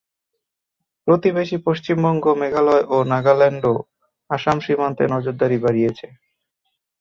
[1.07, 3.75] প্রতিবেশী পশ্চিমবঙ্গ, মেঘালয় ও নাগাল্যান্ডও
[4.29, 6.07] আসাম সীমান্তে নজরদারি বাড়িয়েছে।